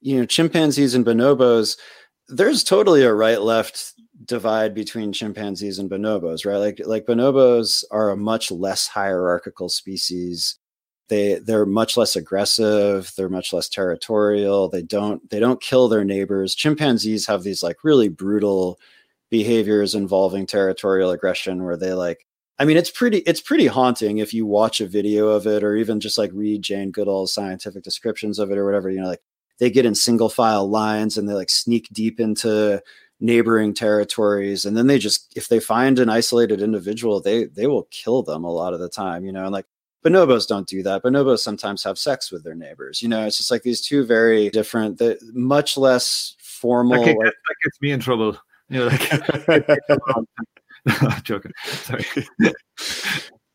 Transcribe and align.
you 0.00 0.18
know, 0.18 0.26
chimpanzees 0.26 0.94
and 0.94 1.04
bonobos, 1.04 1.76
there's 2.28 2.62
totally 2.64 3.02
a 3.02 3.12
right 3.12 3.40
left 3.40 3.94
divide 4.24 4.74
between 4.74 5.12
chimpanzees 5.12 5.78
and 5.78 5.90
bonobos, 5.90 6.44
right? 6.44 6.58
Like 6.58 6.80
like 6.84 7.06
bonobos 7.06 7.84
are 7.90 8.10
a 8.10 8.16
much 8.16 8.50
less 8.50 8.86
hierarchical 8.88 9.68
species. 9.68 10.58
They 11.08 11.34
they're 11.36 11.66
much 11.66 11.96
less 11.96 12.16
aggressive, 12.16 13.12
they're 13.16 13.28
much 13.30 13.52
less 13.52 13.68
territorial. 13.68 14.68
They 14.68 14.82
don't 14.82 15.28
they 15.30 15.40
don't 15.40 15.60
kill 15.62 15.88
their 15.88 16.04
neighbors. 16.04 16.54
Chimpanzees 16.54 17.26
have 17.26 17.42
these 17.42 17.62
like 17.62 17.84
really 17.84 18.08
brutal 18.08 18.78
behaviors 19.30 19.94
involving 19.94 20.46
territorial 20.46 21.10
aggression 21.10 21.64
where 21.64 21.76
they 21.76 21.92
like 21.92 22.26
I 22.58 22.64
mean, 22.64 22.76
it's 22.76 22.90
pretty 22.90 23.18
it's 23.18 23.40
pretty 23.40 23.66
haunting 23.68 24.18
if 24.18 24.34
you 24.34 24.44
watch 24.46 24.80
a 24.80 24.86
video 24.86 25.28
of 25.28 25.46
it 25.46 25.62
or 25.64 25.76
even 25.76 26.00
just 26.00 26.18
like 26.18 26.30
read 26.34 26.62
Jane 26.62 26.90
Goodall's 26.90 27.32
scientific 27.32 27.84
descriptions 27.84 28.38
of 28.38 28.50
it 28.50 28.58
or 28.58 28.64
whatever. 28.66 28.90
You 28.90 29.00
know, 29.00 29.08
like 29.08 29.22
they 29.58 29.70
get 29.70 29.86
in 29.86 29.94
single 29.94 30.28
file 30.28 30.68
lines 30.68 31.16
and 31.16 31.28
they 31.28 31.34
like 31.34 31.50
sneak 31.50 31.88
deep 31.92 32.20
into 32.20 32.82
neighboring 33.20 33.74
territories, 33.74 34.64
and 34.64 34.76
then 34.76 34.86
they 34.86 34.98
just 34.98 35.32
if 35.36 35.48
they 35.48 35.60
find 35.60 35.98
an 35.98 36.08
isolated 36.08 36.62
individual, 36.62 37.20
they 37.20 37.44
they 37.44 37.66
will 37.66 37.88
kill 37.90 38.22
them 38.22 38.44
a 38.44 38.52
lot 38.52 38.74
of 38.74 38.80
the 38.80 38.88
time. 38.88 39.24
You 39.24 39.32
know, 39.32 39.44
and 39.44 39.52
like 39.52 39.66
bonobos 40.04 40.46
don't 40.46 40.68
do 40.68 40.82
that. 40.82 41.02
Bonobos 41.02 41.40
sometimes 41.40 41.84
have 41.84 41.98
sex 41.98 42.30
with 42.30 42.44
their 42.44 42.54
neighbors. 42.54 43.02
You 43.02 43.08
know, 43.08 43.26
it's 43.26 43.38
just 43.38 43.50
like 43.50 43.62
these 43.62 43.80
two 43.80 44.04
very 44.04 44.50
different, 44.50 44.98
that 44.98 45.18
much 45.34 45.76
less 45.76 46.36
formal. 46.38 47.00
Okay, 47.00 47.16
like, 47.16 47.26
that 47.26 47.54
gets 47.64 47.80
me 47.80 47.90
in 47.90 48.00
trouble. 48.00 48.36
You 48.68 48.80
know, 48.80 48.86
like 48.86 50.08
I'm 51.02 51.22
joking. 51.22 51.52
Sorry. 51.64 52.04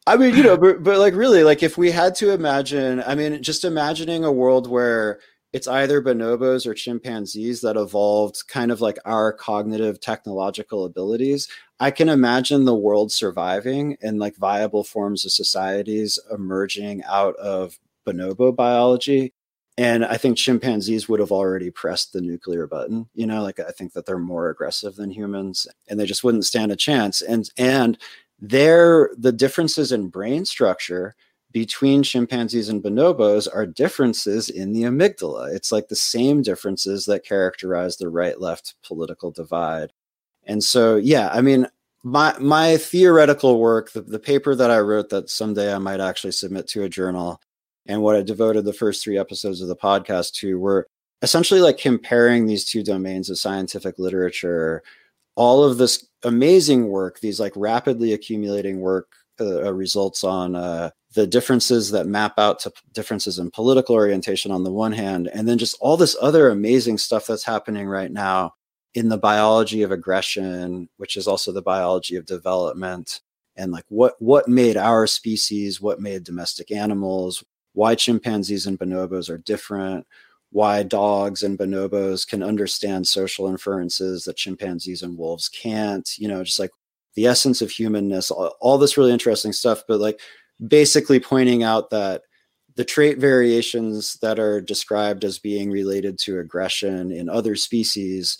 I 0.05 0.17
mean, 0.17 0.35
you 0.35 0.43
know, 0.43 0.57
but, 0.57 0.83
but 0.83 0.99
like 0.99 1.13
really, 1.13 1.43
like 1.43 1.63
if 1.63 1.77
we 1.77 1.89
had 1.89 2.13
to 2.15 2.31
imagine, 2.31 3.01
I 3.07 3.15
mean, 3.15 3.41
just 3.41 3.63
imagining 3.63 4.25
a 4.25 4.31
world 4.31 4.69
where 4.69 5.19
it's 5.53 5.67
either 5.67 6.01
bonobos 6.01 6.65
or 6.65 6.73
chimpanzees 6.73 7.61
that 7.61 7.77
evolved 7.77 8.43
kind 8.47 8.71
of 8.71 8.81
like 8.81 8.97
our 9.05 9.31
cognitive 9.31 9.99
technological 9.99 10.83
abilities. 10.85 11.47
I 11.79 11.91
can 11.91 12.09
imagine 12.09 12.65
the 12.65 12.75
world 12.75 13.11
surviving 13.11 13.95
and 14.01 14.17
like 14.17 14.35
viable 14.35 14.83
forms 14.83 15.25
of 15.25 15.31
societies 15.31 16.17
emerging 16.31 17.03
out 17.03 17.35
of 17.35 17.79
bonobo 18.05 18.55
biology. 18.55 19.33
And 19.77 20.03
I 20.03 20.17
think 20.17 20.37
chimpanzees 20.37 21.07
would 21.07 21.19
have 21.19 21.31
already 21.31 21.69
pressed 21.69 22.13
the 22.13 22.21
nuclear 22.21 22.65
button. 22.65 23.07
You 23.13 23.27
know, 23.27 23.43
like 23.43 23.59
I 23.59 23.71
think 23.71 23.93
that 23.93 24.07
they're 24.07 24.17
more 24.17 24.49
aggressive 24.49 24.95
than 24.95 25.11
humans 25.11 25.67
and 25.87 25.99
they 25.99 26.05
just 26.05 26.23
wouldn't 26.23 26.45
stand 26.45 26.71
a 26.71 26.75
chance. 26.75 27.21
And 27.21 27.49
and 27.57 27.97
there 28.39 29.11
the 29.17 29.31
differences 29.31 29.91
in 29.91 30.09
brain 30.09 30.45
structure 30.45 31.15
between 31.53 32.01
chimpanzees 32.01 32.67
and 32.67 32.83
bonobos 32.83 33.47
are 33.53 33.65
differences 33.65 34.49
in 34.49 34.73
the 34.73 34.83
amygdala. 34.83 35.53
It's 35.55 35.71
like 35.71 35.87
the 35.87 35.95
same 35.95 36.41
differences 36.41 37.05
that 37.05 37.23
characterize 37.23 37.95
the 37.95 38.09
right 38.09 38.41
left 38.41 38.75
political 38.83 39.31
divide. 39.31 39.93
And 40.45 40.63
so, 40.63 40.97
yeah, 40.97 41.29
I 41.31 41.41
mean, 41.41 41.67
my 42.03 42.35
my 42.39 42.77
theoretical 42.77 43.59
work, 43.59 43.91
the, 43.91 44.01
the 44.01 44.19
paper 44.19 44.55
that 44.55 44.71
I 44.71 44.79
wrote 44.79 45.09
that 45.09 45.29
someday 45.29 45.73
I 45.73 45.77
might 45.77 46.01
actually 46.01 46.33
submit 46.33 46.67
to 46.69 46.83
a 46.83 46.89
journal, 46.89 47.39
and 47.85 48.01
what 48.01 48.15
I 48.15 48.23
devoted 48.23 48.65
the 48.65 48.73
first 48.73 49.03
three 49.03 49.17
episodes 49.17 49.61
of 49.61 49.67
the 49.69 49.75
podcast 49.75 50.33
to 50.39 50.59
were 50.59 50.87
essentially 51.21 51.61
like 51.61 51.77
comparing 51.77 52.45
these 52.45 52.65
two 52.65 52.83
domains 52.83 53.29
of 53.29 53.39
scientific 53.39 53.99
literature, 53.99 54.83
all 55.35 55.63
of 55.63 55.77
this 55.77 56.05
amazing 56.23 56.89
work, 56.89 57.19
these 57.19 57.39
like 57.39 57.53
rapidly 57.55 58.11
accumulating 58.11 58.81
work 58.81 59.07
uh, 59.39 59.73
results 59.73 60.23
on 60.23 60.55
uh, 60.55 60.89
the 61.13 61.27
differences 61.27 61.91
that 61.91 62.07
map 62.07 62.37
out 62.37 62.59
to 62.59 62.71
differences 62.93 63.39
in 63.39 63.51
political 63.51 63.95
orientation 63.95 64.51
on 64.51 64.63
the 64.63 64.71
one 64.71 64.91
hand, 64.91 65.29
and 65.33 65.47
then 65.47 65.57
just 65.57 65.77
all 65.79 65.97
this 65.97 66.15
other 66.21 66.49
amazing 66.49 66.97
stuff 66.97 67.27
that's 67.27 67.43
happening 67.43 67.87
right 67.87 68.11
now 68.11 68.53
in 68.95 69.09
the 69.09 69.17
biology 69.17 69.81
of 69.81 69.91
aggression, 69.91 70.87
which 70.97 71.17
is 71.17 71.27
also 71.27 71.51
the 71.51 71.61
biology 71.61 72.15
of 72.15 72.25
development, 72.25 73.21
and 73.55 73.71
like 73.71 73.85
what 73.89 74.15
what 74.19 74.47
made 74.47 74.77
our 74.77 75.07
species, 75.07 75.81
what 75.81 75.99
made 75.99 76.23
domestic 76.23 76.71
animals, 76.71 77.43
why 77.73 77.95
chimpanzees 77.95 78.65
and 78.67 78.79
bonobos 78.79 79.29
are 79.29 79.39
different, 79.39 80.05
why 80.51 80.83
dogs 80.83 81.41
and 81.43 81.57
bonobos 81.57 82.27
can 82.27 82.43
understand 82.43 83.07
social 83.07 83.47
inferences 83.47 84.23
that 84.23 84.37
chimpanzees 84.37 85.01
and 85.01 85.17
wolves 85.17 85.49
can't, 85.49 86.17
you 86.17 86.27
know, 86.27 86.43
just 86.43 86.59
like 86.59 86.71
the 87.15 87.27
essence 87.27 87.61
of 87.61 87.71
humanness, 87.71 88.31
all, 88.31 88.55
all 88.59 88.77
this 88.77 88.97
really 88.97 89.11
interesting 89.11 89.53
stuff, 89.53 89.83
but 89.87 89.99
like 89.99 90.19
basically 90.65 91.19
pointing 91.19 91.63
out 91.63 91.89
that 91.89 92.23
the 92.75 92.85
trait 92.85 93.19
variations 93.19 94.15
that 94.21 94.39
are 94.39 94.61
described 94.61 95.23
as 95.23 95.39
being 95.39 95.69
related 95.69 96.17
to 96.17 96.39
aggression 96.39 97.11
in 97.11 97.29
other 97.29 97.55
species 97.55 98.37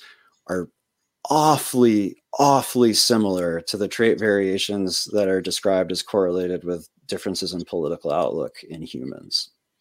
are 0.47 0.69
awfully 1.29 2.17
awfully 2.39 2.93
similar 2.93 3.61
to 3.61 3.77
the 3.77 3.87
trait 3.87 4.19
variations 4.19 5.05
that 5.13 5.29
are 5.29 5.41
described 5.41 5.91
as 5.91 6.01
correlated 6.01 6.63
with 6.63 6.89
differences 7.07 7.53
in 7.53 7.63
political 7.63 8.11
outlook 8.11 8.61
in 8.63 8.81
humans 8.81 9.51